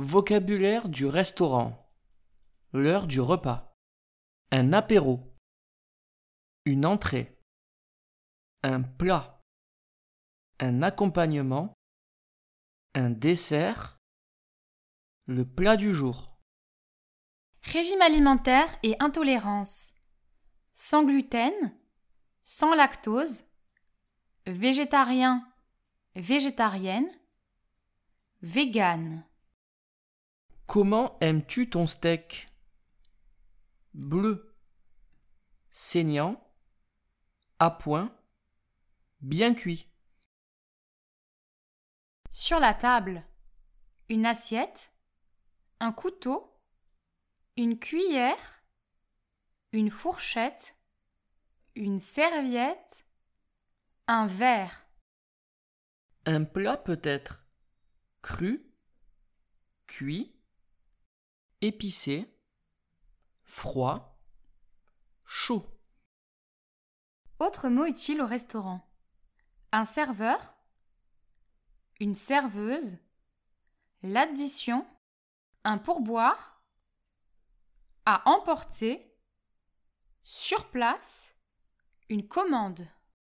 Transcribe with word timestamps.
Vocabulaire 0.00 0.88
du 0.88 1.06
restaurant. 1.06 1.92
L'heure 2.72 3.08
du 3.08 3.20
repas. 3.20 3.76
Un 4.52 4.72
apéro. 4.72 5.36
Une 6.66 6.86
entrée. 6.86 7.36
Un 8.62 8.82
plat. 8.82 9.42
Un 10.60 10.82
accompagnement. 10.82 11.74
Un 12.94 13.10
dessert. 13.10 13.98
Le 15.26 15.44
plat 15.44 15.76
du 15.76 15.92
jour. 15.92 16.38
Régime 17.62 18.00
alimentaire 18.00 18.78
et 18.84 18.94
intolérance. 19.00 19.94
Sans 20.70 21.02
gluten, 21.02 21.76
sans 22.44 22.72
lactose, 22.76 23.46
végétarien, 24.46 25.44
végétarienne, 26.14 27.10
vegan. 28.42 29.27
Comment 30.68 31.16
aimes-tu 31.22 31.70
ton 31.70 31.86
steak? 31.86 32.46
Bleu. 33.94 34.54
Saignant. 35.70 36.46
À 37.58 37.70
point. 37.70 38.14
Bien 39.20 39.54
cuit. 39.54 39.90
Sur 42.30 42.60
la 42.60 42.74
table, 42.74 43.26
une 44.10 44.26
assiette, 44.26 44.92
un 45.80 45.90
couteau, 45.90 46.60
une 47.56 47.78
cuillère, 47.78 48.62
une 49.72 49.90
fourchette, 49.90 50.76
une 51.76 51.98
serviette, 51.98 53.06
un 54.06 54.26
verre. 54.26 54.86
Un 56.26 56.44
plat 56.44 56.76
peut-être? 56.76 57.46
Cru, 58.20 58.70
cuit, 59.86 60.37
épicé, 61.60 62.32
froid, 63.44 64.20
chaud. 65.24 65.66
Autre 67.40 67.68
mot 67.68 67.84
utile 67.84 68.22
au 68.22 68.26
restaurant. 68.26 68.88
Un 69.72 69.84
serveur, 69.84 70.56
une 72.00 72.14
serveuse, 72.14 72.98
l'addition, 74.02 74.86
un 75.64 75.78
pourboire, 75.78 76.62
à 78.06 78.28
emporter, 78.28 79.04
sur 80.22 80.70
place, 80.70 81.36
une 82.08 82.26
commande. 82.26 82.86